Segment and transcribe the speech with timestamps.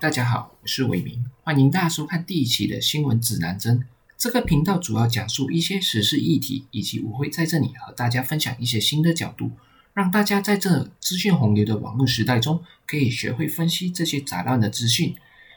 [0.00, 3.84] 大家好，我是伟明，欢迎大家收看第一期的新闻指南针。
[4.16, 9.50] 这个频道主要讲述一些时事议题，以及我会在这里和大家分享一些新的角度，
[9.92, 15.14] 让大家在这资讯洪流的网络时代中，可以学会分析这些杂乱的资讯。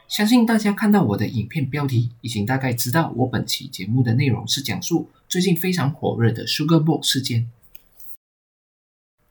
[0.08, 7.50] 相信大家看到我的影片标题，已经大概知道我本期节目的内容是讲述最近非常火热的 Sugarbook 事件。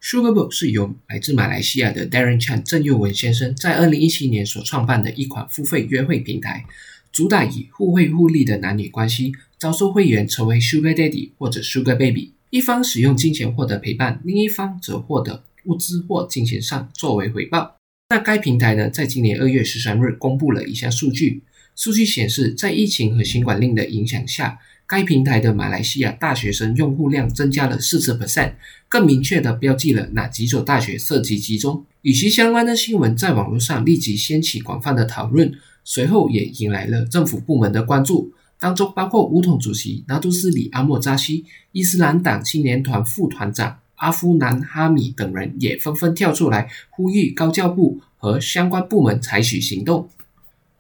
[0.03, 6.65] Sugarbook 是由来自马来西亚的 Darren Chan 郑佑文先生在二零一七年所创办的一款付费约会平台，
[7.13, 17.77] 主打以互惠互利的男女关系，招收会员成为 Sugar Daddy 或者 Sugar Baby，一方使用金钱获得陪伴，另一方则获得物资或金钱上作为回报。
[18.09, 21.43] 那该平台呢，在今年二月十三日公布了一项数据，
[21.77, 24.59] 数据显示，在疫情和新管令的影响下。
[24.93, 28.53] 该平台的马来西亚大学生用户量增加了四十 percent，
[28.87, 31.83] 更明确地标记了哪几所大学涉及集中。
[32.03, 35.51] 与其相关的新闻在网络上立即掀起广泛的讨论，
[35.83, 50.07] 随后也引来了政府部门的关注，当中包括乌统主席纳杜斯里阿莫扎西、伊斯兰党青年团副团长阿夫南哈米等人也纷纷跳出来呼吁高教部和相关部门采取行动。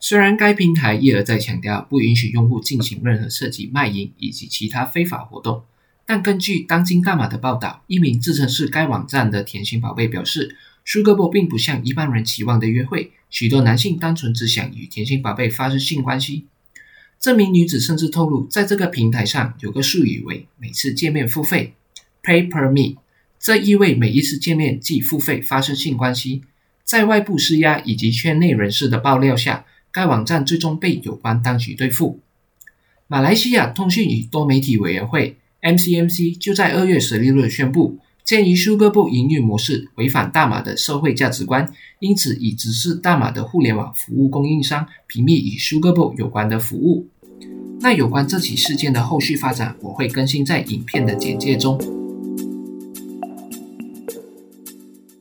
[0.05, 5.63] 虽然该平台一而再强调不允许用户进行任何涉及卖淫以及其他非法活动，
[6.05, 16.47] 但根据当今大马的报道，一名自称是该网站的甜心宝贝表示，Sugarbo 并不像一般人期望的约会，许多男性单纯只想与甜心宝贝发生性关系。
[17.17, 21.75] 这名女子甚至透露，在这个平台上有个术语为“每次见面付费
[22.21, 22.97] ”（Pay per meet），
[23.39, 26.41] 这意味每一次见面即付费发生性关系。
[26.83, 29.63] 在外部施压以及圈内人士的爆料下。
[29.93, 32.19] 该网站最终被有关当局对付。
[33.07, 47.07] 马来西亚通讯与多媒体委员会 （MCMC） 就在二月十六日宣布，鉴于 Sugarbook 营运模式违反大马的社会价值观，因此已指示大马的互联网服务供应商屏蔽与 Sugarbook 有关的服务。
[47.81, 52.02] 那有关这起事件的后续发展，我会更新在影片的简介中。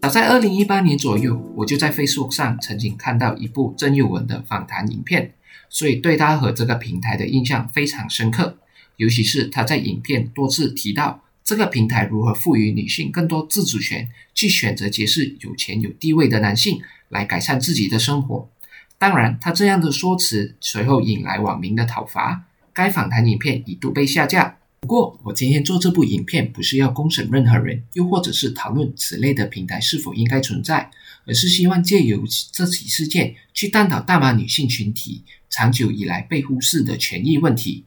[0.03, 5.33] 早在二零一八年左右，我就在 Facebook 上曾经看到一部郑佑文的访谈影片，
[5.71, 8.59] 所以对他和这个平台的印象非常深刻。
[8.97, 18.51] 尤其是他在影片多次提到这个平台如何赋予女性更多自主权，去选择结识有钱有地位的男性来改善自己的生活。
[18.99, 22.43] 当然，他这样的说辞随后引来网民的讨伐，
[22.73, 24.57] 该访谈影片一度被下架。
[24.82, 30.91] 不过，我今天做这部影片不是要公审任何人，又或者是讨论此类的平台是否应该存在，
[31.25, 37.84] 而是希望借由这起事件去探讨大马女性群体长久以来被忽视的权益问题。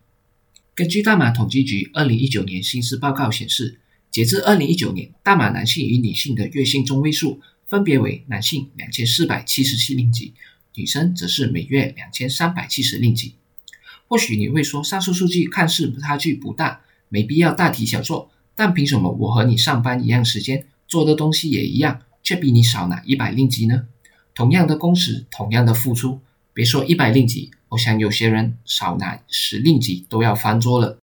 [0.73, 3.77] 根据大马统计局二零一九年薪资报告显示，
[4.09, 10.33] 截至二零一九年，大马男性与女性的月薪中位数分别为男性两千四百七十七令吉，
[10.75, 13.35] 女生则是每月两千三百七十令吉。
[14.08, 16.82] 或许你会说，上述数据看似差距不大。
[17.08, 23.88] 没必要大题小做，但凭什么我和你上班一样时间，做的东西也一样，却比你少拿一百令吉呢？
[24.34, 26.20] 同样的工时，同样的付出，
[26.52, 30.98] 别说一百令吉，我想有些人少拿十令吉都要翻桌了。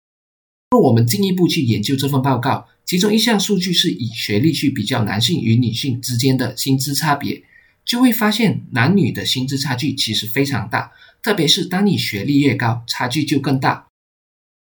[0.72, 7.44] 若我们进一步去研究这份报告，其中一项数据是以学历去比较男性与女性之间的薪资差别，
[7.86, 13.88] 就会发现男女的薪资差距其实非常大，特别是当你学历越高，差距就更大。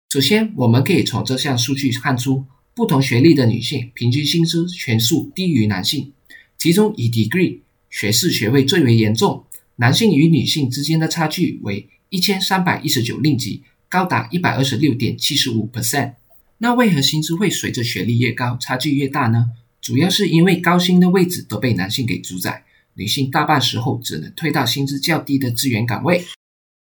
[0.09, 6.13] 首先，我们可以从这项数据看出，不同学历的女性平均薪资全数低于男性。
[6.57, 7.59] 其中，以 degree
[7.89, 9.45] 学士学位最为严重，
[9.77, 16.13] 男性与女性之间的差距为一千三百一十九令吉，高达一百二十六点七十五 percent。
[16.59, 19.51] 那为何薪资会随着学历越高，差距越大呢？
[19.81, 22.63] 主要是因为高薪的位置都被男性给主宰，
[22.95, 26.23] 女性大半时候只能退到薪资较低的资源岗位。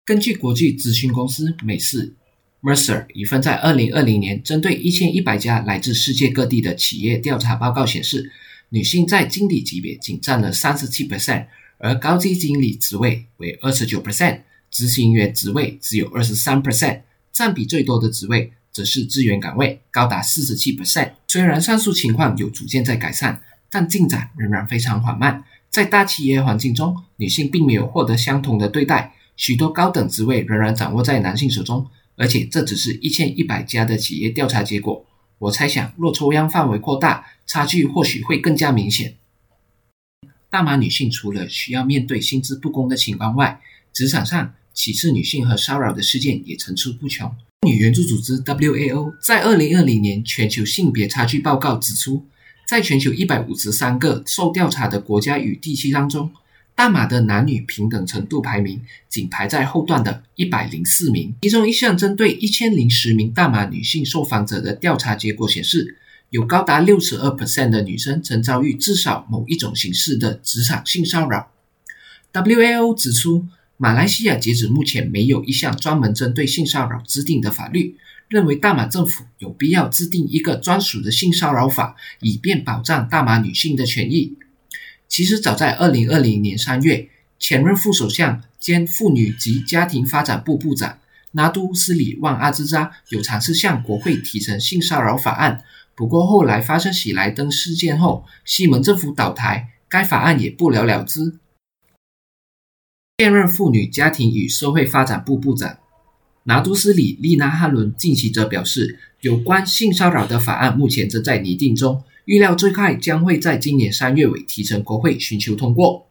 [0.05, 2.13] 根据国际咨询公司美世。
[2.61, 8.31] Mercer 一份在二零二零年针对一千一百家来自世界各地的企业调查报告显示，
[8.69, 11.45] 女性在经理级别仅占了三十七 percent，
[11.77, 17.01] 而高级经理职位为二十九 percent，执行员职位只有二十三 percent，
[17.31, 21.11] 占比最多的职位则是资源岗位，高达四十七 percent。
[21.27, 25.43] 虽然上述情况有逐渐在改善，但进展仍然非常缓慢。
[25.75, 31.85] 在大企业环境中，女性并没有获得相同的对待，许多高等职位仍然掌握在男性手中。
[32.15, 35.05] 而且这只是一千一百家的企业调查结果。
[35.37, 39.15] 我猜想，若抽样范围扩大，差距或许会更加明显。
[40.49, 43.59] 大马女性除了需要面对薪资不公的情况外，
[43.91, 47.29] 职场上歧视女性和骚扰的事件也层出不穷。
[47.67, 52.25] 女援助组织 WAO 在二零二零年全球性别差距报告指出，
[52.65, 56.31] 在全球一百五十三个受调查的国家与地区当中，
[56.73, 61.33] 大马的男女平等程度排名仅排在后段的一百零四名。
[61.43, 65.95] 其中一项针对一千零十名大马女性受访者的调查结果显示，
[66.31, 71.51] 有高达六十二 percent 的女生曾遭遇至少某一种形式的职场性骚扰。
[72.33, 73.45] WAO 指出，
[73.77, 77.95] 马来西亚截止目前没有一项专门针对性骚扰制定的法律，
[78.27, 84.37] 认为大马政府有必要制定一个专属的性骚扰法，以便保障大马女性的权益。
[85.07, 90.97] 其实早在二零二零年三月，前任副首相兼妇女及家庭发展部部长
[91.31, 95.63] 拿督斯里旺阿兹扎有尝试向国会提成性骚扰法案，
[95.93, 101.37] 不过后来发生喜来登事件后，西蒙政府倒台，该法案也不了了之。
[103.19, 105.77] 现任妇女家庭与社会发展部部长
[106.47, 112.03] 拿督斯里丽娜哈伦近期则表示，有关性骚扰的法案目前正在拟定中。
[112.25, 116.05] 预料最快将会在今年三月尾提成国会寻求通过。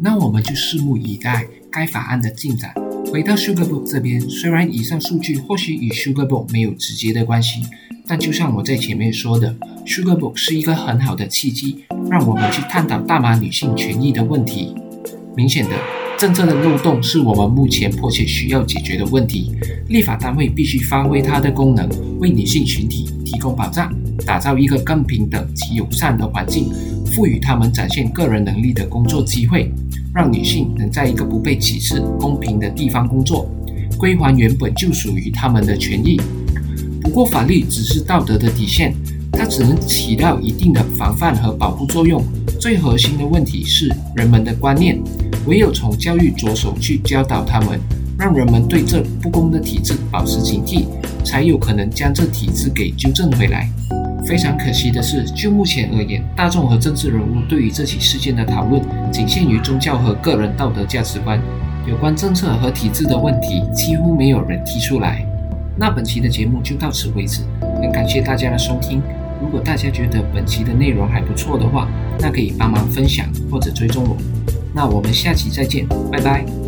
[0.00, 2.72] 那我们就拭目以待该法案的进展。
[3.12, 7.62] 回到 Sugarbook 这边，虽然以上数据或许与 Sugarbook 没有直接的关系，
[8.06, 9.54] 但就像我在前面说的
[9.86, 14.74] ，Sugarbook 是一个很好的契机，让我们去探讨大马女性权益的问题。
[15.36, 15.70] 明显的，
[16.18, 19.54] 政策的漏洞是我们目前迫切需要解决的问题。
[19.88, 21.86] 立法单位必须发挥它的功能，
[22.18, 23.92] 为女性群体提供保障。
[24.24, 26.72] 打造一个更平等及友善的环境，
[27.12, 29.70] 赋予他们展现个人能力的工作机会，
[30.14, 33.48] 让女性能在一个不被歧视、公平的地方工作，
[33.98, 36.18] 归还原本就属于他们的权益。
[37.02, 38.94] 不过，法律只是道德的底线，
[39.30, 42.24] 它只能起到一定的防范和保护作用。
[42.58, 44.98] 最核心的问题是人们的观念，
[45.46, 47.78] 唯有从教育着手去教导他们，
[48.18, 50.86] 让人们对这不公的体制保持警惕，
[51.24, 53.68] 才有可能将这体制给纠正回来。
[54.26, 58.82] 非常可惜的是，就目前而言，大众和政治人物对于这起事件的讨论
[59.12, 61.40] 仅限于宗教和个人道德价值观，
[61.86, 65.24] 有关政策和体制的问题几乎没有人提出来。
[65.78, 67.42] 那本期的节目就到此为止，
[67.80, 69.00] 很感谢大家的收听。
[69.40, 71.86] 如果大家觉得本期的内容还不错的话，
[72.18, 74.16] 那可以帮忙分享或者追踪我。
[74.76, 76.65] 那我们下期再见，拜拜。